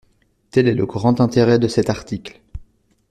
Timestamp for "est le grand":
0.67-1.21